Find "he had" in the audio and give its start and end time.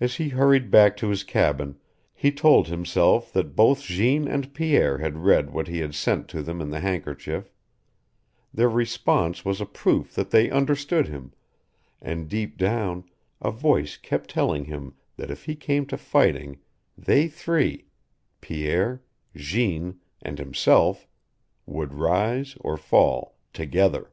5.68-5.94